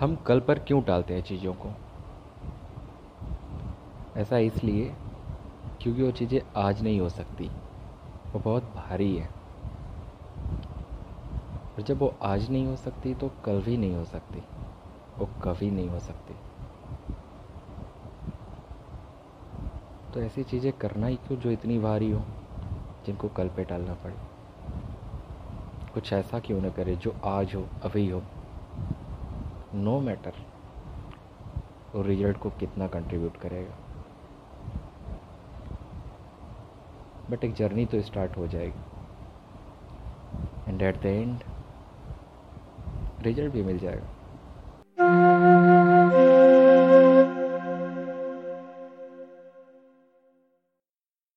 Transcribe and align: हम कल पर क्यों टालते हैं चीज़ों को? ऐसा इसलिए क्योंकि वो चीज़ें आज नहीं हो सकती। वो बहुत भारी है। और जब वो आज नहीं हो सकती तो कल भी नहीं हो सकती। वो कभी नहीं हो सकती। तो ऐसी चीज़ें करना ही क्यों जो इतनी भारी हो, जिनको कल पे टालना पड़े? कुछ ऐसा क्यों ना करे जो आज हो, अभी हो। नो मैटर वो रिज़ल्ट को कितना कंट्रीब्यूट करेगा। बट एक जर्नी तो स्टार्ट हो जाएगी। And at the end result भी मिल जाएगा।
हम 0.00 0.16
कल 0.16 0.40
पर 0.40 0.58
क्यों 0.58 0.82
टालते 0.82 1.14
हैं 1.14 1.22
चीज़ों 1.22 1.54
को? 1.54 1.70
ऐसा 4.16 4.38
इसलिए 4.38 4.94
क्योंकि 5.80 6.02
वो 6.02 6.10
चीज़ें 6.10 6.40
आज 6.56 6.82
नहीं 6.82 7.00
हो 7.00 7.08
सकती। 7.08 7.44
वो 8.34 8.40
बहुत 8.40 8.62
भारी 8.62 9.16
है। 9.16 9.26
और 11.76 11.82
जब 11.82 11.98
वो 11.98 12.14
आज 12.22 12.50
नहीं 12.50 12.66
हो 12.66 12.76
सकती 12.76 13.14
तो 13.14 13.30
कल 13.44 13.62
भी 13.62 13.76
नहीं 13.76 13.94
हो 13.94 14.04
सकती। 14.04 14.40
वो 15.20 15.28
कभी 15.42 15.70
नहीं 15.70 15.88
हो 15.88 16.00
सकती। 16.00 16.34
तो 20.14 20.20
ऐसी 20.20 20.42
चीज़ें 20.42 20.72
करना 20.72 21.06
ही 21.06 21.16
क्यों 21.16 21.38
जो 21.38 21.50
इतनी 21.50 21.78
भारी 21.78 22.10
हो, 22.10 22.20
जिनको 23.06 23.28
कल 23.28 23.48
पे 23.48 23.64
टालना 23.64 23.94
पड़े? 23.94 24.14
कुछ 25.94 26.12
ऐसा 26.12 26.38
क्यों 26.38 26.60
ना 26.60 26.68
करे 26.68 26.96
जो 26.96 27.16
आज 27.24 27.54
हो, 27.54 27.68
अभी 27.82 28.08
हो। 28.08 28.22
नो 29.74 30.00
मैटर 30.00 30.32
वो 31.94 32.02
रिज़ल्ट 32.02 32.38
को 32.38 32.50
कितना 32.50 32.86
कंट्रीब्यूट 32.88 33.36
करेगा। 33.36 33.74
बट 37.30 37.44
एक 37.44 37.54
जर्नी 37.54 37.86
तो 37.86 38.00
स्टार्ट 38.02 38.36
हो 38.36 38.46
जाएगी। 38.46 38.80
And 40.68 40.82
at 40.82 41.02
the 41.02 41.06
end 41.06 41.42
result 43.22 43.52
भी 43.52 43.62
मिल 43.62 43.78
जाएगा। 43.78 44.06